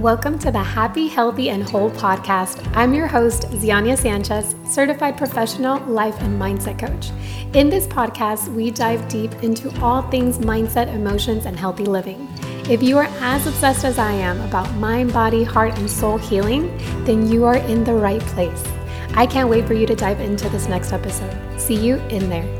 [0.00, 2.66] Welcome to the Happy, Healthy, and Whole podcast.
[2.74, 7.10] I'm your host, Ziania Sanchez, certified professional life and mindset coach.
[7.54, 12.26] In this podcast, we dive deep into all things mindset, emotions, and healthy living.
[12.70, 16.74] If you are as obsessed as I am about mind, body, heart, and soul healing,
[17.04, 18.64] then you are in the right place.
[19.12, 21.60] I can't wait for you to dive into this next episode.
[21.60, 22.59] See you in there.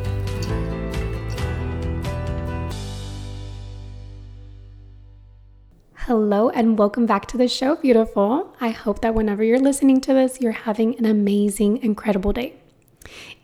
[6.11, 8.53] Hello, and welcome back to the show, beautiful.
[8.61, 12.57] I hope that whenever you're listening to this, you're having an amazing, incredible day.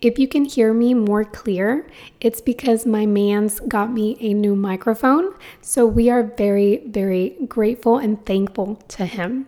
[0.02, 1.87] If you can hear me more clear,
[2.21, 5.33] it's because my man's got me a new microphone.
[5.60, 9.46] So we are very, very grateful and thankful to him.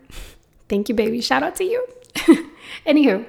[0.69, 1.21] Thank you, baby.
[1.21, 1.85] Shout out to you.
[2.87, 3.27] Anywho,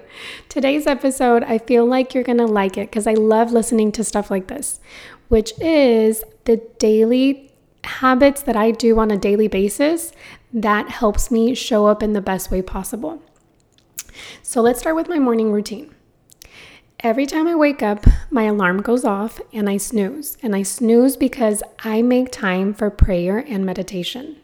[0.50, 4.30] today's episode, I feel like you're gonna like it because I love listening to stuff
[4.30, 4.80] like this,
[5.30, 7.49] which is the daily
[7.84, 10.12] habits that I do on a daily basis
[10.54, 13.22] that helps me show up in the best way possible.
[14.42, 15.94] So let's start with my morning routine.
[17.02, 20.38] Every time I wake up, my alarm goes off and I snooze.
[20.44, 24.36] And I snooze because I make time for prayer and meditation.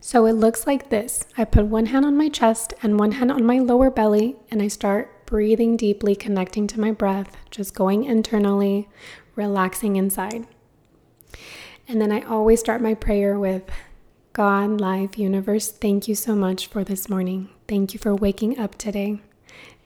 [0.00, 3.30] So it looks like this I put one hand on my chest and one hand
[3.30, 8.04] on my lower belly, and I start breathing deeply, connecting to my breath, just going
[8.04, 8.88] internally,
[9.36, 10.46] relaxing inside.
[11.90, 13.64] And then I always start my prayer with
[14.32, 17.48] God, life, universe, thank you so much for this morning.
[17.66, 19.18] Thank you for waking up today.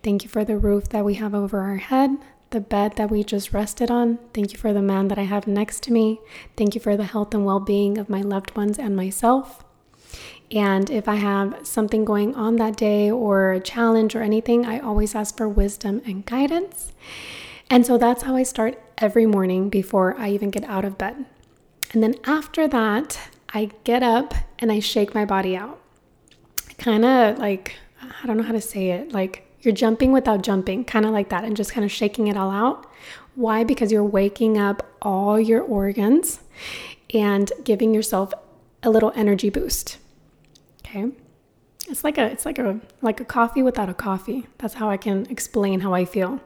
[0.03, 2.19] Thank you for the roof that we have over our head,
[2.51, 4.19] the bed that we just rested on.
[4.35, 6.21] Thank you for the man that I have next to me.
[6.59, 9.65] Thank you for the health and well being of my loved ones and myself.
[10.51, 14.79] And if I have something going on that day or a challenge or anything, I
[14.79, 16.93] always ask for wisdom and guidance.
[17.71, 21.25] And so that's how I start every morning before I even get out of bed.
[21.95, 25.81] And then after that, I get up and I shake my body out.
[26.77, 30.85] Kind of like, I don't know how to say it, like you're jumping without jumping,
[30.85, 32.91] kind of like that, and just kind of shaking it all out.
[33.37, 33.63] Why?
[33.63, 36.41] Because you're waking up all your organs
[37.15, 38.35] and giving yourself
[38.83, 39.99] a little energy boost.
[40.85, 41.13] Okay?
[41.87, 44.49] It's like a it's like a like a coffee without a coffee.
[44.59, 46.41] That's how I can explain how I feel.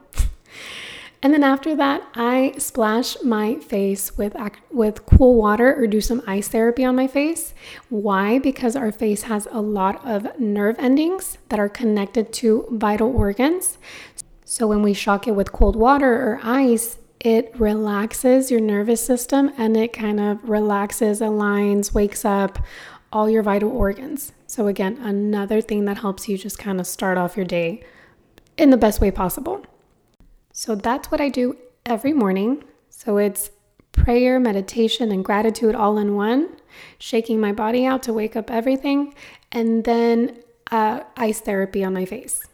[1.21, 4.37] And then after that, I splash my face with
[4.71, 7.53] with cool water or do some ice therapy on my face.
[7.89, 8.39] Why?
[8.39, 13.77] Because our face has a lot of nerve endings that are connected to vital organs.
[14.45, 19.51] So when we shock it with cold water or ice, it relaxes your nervous system
[19.57, 22.59] and it kind of relaxes, aligns, wakes up
[23.11, 24.31] all your vital organs.
[24.47, 27.83] So again, another thing that helps you just kind of start off your day
[28.57, 29.65] in the best way possible.
[30.59, 31.55] So that's what I do
[31.85, 32.65] every morning.
[32.89, 33.49] So it's
[33.93, 36.49] prayer, meditation, and gratitude all in one,
[36.97, 39.13] shaking my body out to wake up everything,
[39.53, 42.45] and then uh, ice therapy on my face.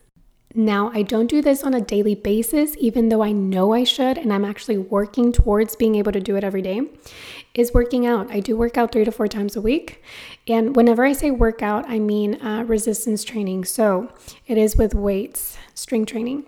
[0.53, 4.19] Now, I don't do this on a daily basis, even though I know I should,
[4.19, 6.81] and I'm actually working towards being able to do it every day.
[7.55, 8.29] Is working out.
[8.29, 10.03] I do work out three to four times a week.
[10.47, 13.65] And whenever I say workout, I mean uh, resistance training.
[13.65, 14.13] So
[14.45, 16.45] it is with weights, string training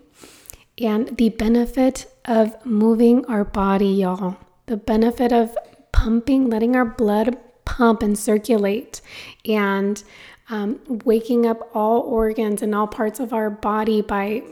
[0.80, 4.36] and the benefit of moving our body, y'all.
[4.66, 5.56] The benefit of
[5.92, 9.00] pumping, letting our blood pump and circulate,
[9.44, 10.02] and
[10.50, 14.42] um, waking up all organs and all parts of our body by,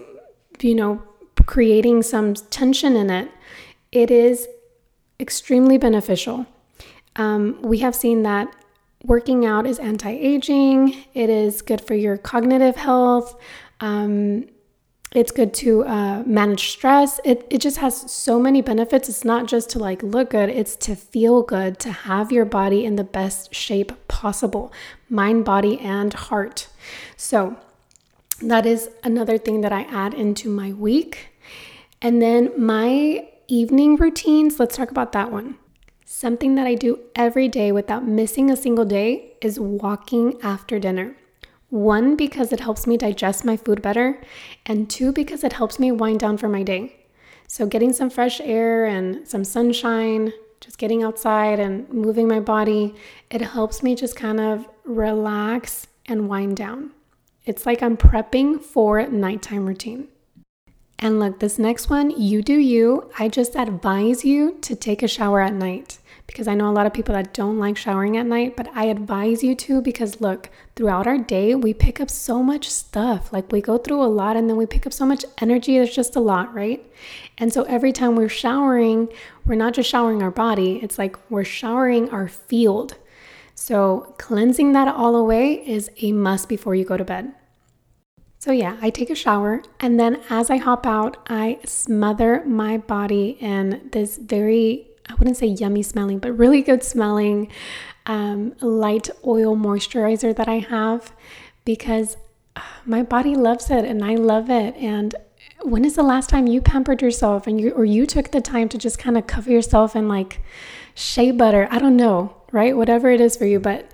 [0.60, 1.02] you know,
[1.46, 3.30] creating some tension in it.
[3.92, 4.48] It is
[5.20, 6.46] extremely beneficial.
[7.16, 8.54] Um, we have seen that
[9.04, 13.38] working out is anti aging, it is good for your cognitive health.
[13.80, 14.46] Um,
[15.16, 17.20] it's good to uh, manage stress.
[17.24, 19.08] It, it just has so many benefits.
[19.08, 22.84] It's not just to like look good, it's to feel good, to have your body
[22.84, 24.72] in the best shape possible
[25.08, 26.68] mind, body, and heart.
[27.16, 27.56] So,
[28.42, 31.30] that is another thing that I add into my week.
[32.02, 35.56] And then my evening routines, let's talk about that one.
[36.04, 41.16] Something that I do every day without missing a single day is walking after dinner.
[41.76, 44.18] One, because it helps me digest my food better,
[44.64, 46.96] and two, because it helps me wind down for my day.
[47.48, 52.94] So, getting some fresh air and some sunshine, just getting outside and moving my body,
[53.28, 56.92] it helps me just kind of relax and wind down.
[57.44, 60.08] It's like I'm prepping for nighttime routine.
[60.98, 63.10] And look, this next one, you do you.
[63.18, 66.86] I just advise you to take a shower at night because I know a lot
[66.86, 70.50] of people that don't like showering at night, but I advise you to because look,
[70.74, 73.32] throughout our day, we pick up so much stuff.
[73.32, 75.76] Like we go through a lot and then we pick up so much energy.
[75.76, 76.84] There's just a lot, right?
[77.38, 79.08] And so every time we're showering,
[79.44, 82.96] we're not just showering our body, it's like we're showering our field.
[83.58, 87.32] So, cleansing that all away is a must before you go to bed.
[88.38, 92.76] So, yeah, I take a shower and then as I hop out, I smother my
[92.76, 97.50] body in this very, I wouldn't say yummy smelling, but really good smelling
[98.06, 101.12] um, light oil moisturizer that I have
[101.64, 102.16] because
[102.54, 104.74] uh, my body loves it and I love it.
[104.76, 105.14] And
[105.62, 108.68] when is the last time you pampered yourself and you or you took the time
[108.70, 110.40] to just kind of cover yourself in like
[110.94, 111.68] shea butter?
[111.70, 112.76] I don't know, right?
[112.76, 113.90] Whatever it is for you, but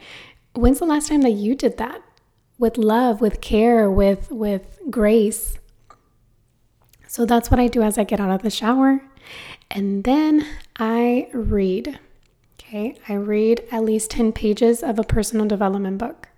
[0.54, 2.02] when's the last time that you did that
[2.58, 5.58] with love, with care, with with grace?
[7.06, 9.02] So that's what I do as I get out of the shower.
[9.70, 10.46] And then
[10.76, 11.98] I read.
[12.60, 16.28] Okay, I read at least 10 pages of a personal development book.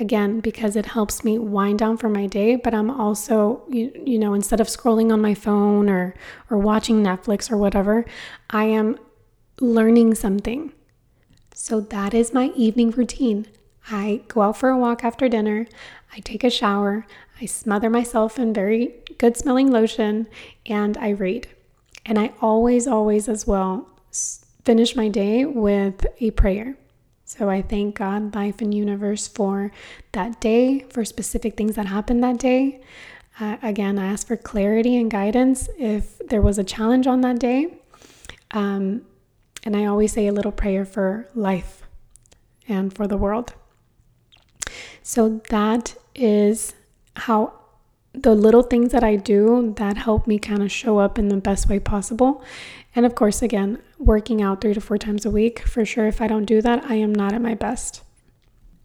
[0.00, 4.18] Again, because it helps me wind down for my day, but I'm also, you, you
[4.18, 6.14] know, instead of scrolling on my phone or
[6.50, 8.04] or watching Netflix or whatever,
[8.48, 8.98] I am
[9.60, 10.72] learning something.
[11.52, 13.46] So that is my evening routine.
[13.90, 15.66] I go out for a walk after dinner,
[16.14, 17.06] I take a shower,
[17.40, 20.28] I smother myself in very good smelling lotion,
[20.66, 21.48] and I read.
[22.06, 23.88] And I always, always as well
[24.64, 26.76] finish my day with a prayer.
[27.24, 29.70] So I thank God, life, and universe for
[30.12, 32.80] that day, for specific things that happened that day.
[33.38, 37.38] Uh, again, I ask for clarity and guidance if there was a challenge on that
[37.38, 37.78] day.
[38.50, 39.02] Um,
[39.64, 41.82] and I always say a little prayer for life
[42.66, 43.54] and for the world.
[45.02, 46.74] So that is
[47.14, 47.57] how
[48.22, 51.36] the little things that I do that help me kind of show up in the
[51.36, 52.42] best way possible.
[52.94, 55.60] And of course, again, working out three to four times a week.
[55.60, 58.02] For sure, if I don't do that, I am not at my best.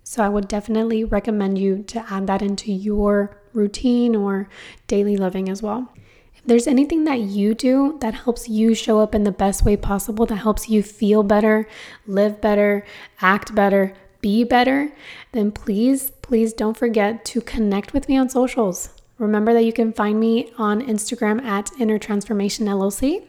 [0.03, 4.49] So I would definitely recommend you to add that into your routine or
[4.87, 5.91] daily living as well.
[6.35, 9.77] If there's anything that you do that helps you show up in the best way
[9.77, 11.67] possible, that helps you feel better,
[12.05, 12.85] live better,
[13.21, 14.91] act better, be better,
[15.31, 18.89] then please, please don't forget to connect with me on socials.
[19.17, 23.27] Remember that you can find me on Instagram at Inner Transformation LLC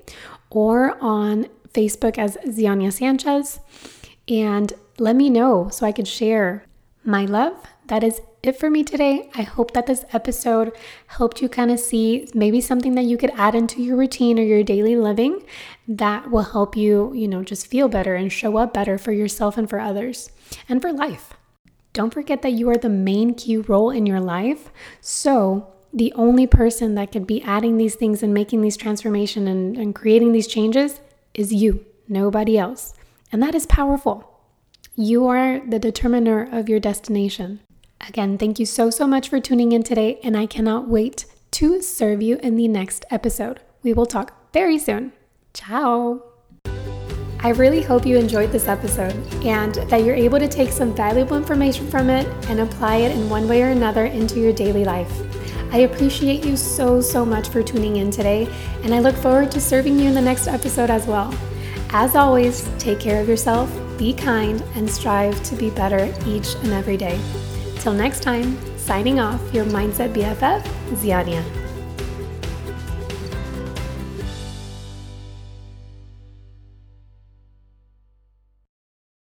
[0.50, 3.60] or on Facebook as Ziania Sanchez.
[4.28, 6.64] And let me know so I can share
[7.04, 7.54] my love.
[7.88, 9.30] That is it for me today.
[9.34, 10.72] I hope that this episode
[11.06, 14.42] helped you kind of see maybe something that you could add into your routine or
[14.42, 15.44] your daily living
[15.88, 19.56] that will help you, you know, just feel better and show up better for yourself
[19.56, 20.30] and for others
[20.68, 21.34] and for life.
[21.92, 24.70] Don't forget that you are the main key role in your life.
[25.00, 29.76] So, the only person that could be adding these things and making these transformation and,
[29.76, 31.00] and creating these changes
[31.34, 32.94] is you, nobody else.
[33.30, 34.28] And that is powerful.
[34.96, 37.60] You are the determiner of your destination.
[38.08, 41.80] Again, thank you so, so much for tuning in today, and I cannot wait to
[41.80, 43.60] serve you in the next episode.
[43.82, 45.12] We will talk very soon.
[45.52, 46.22] Ciao.
[47.40, 49.14] I really hope you enjoyed this episode
[49.44, 53.28] and that you're able to take some valuable information from it and apply it in
[53.28, 55.33] one way or another into your daily life.
[55.74, 58.46] I appreciate you so, so much for tuning in today,
[58.84, 61.34] and I look forward to serving you in the next episode as well.
[61.90, 63.68] As always, take care of yourself,
[63.98, 67.18] be kind, and strive to be better each and every day.
[67.80, 70.62] Till next time, signing off, your Mindset BFF,
[70.92, 71.63] Ziania.